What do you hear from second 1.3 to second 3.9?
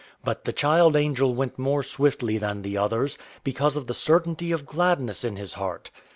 went more swiftly than the others, because of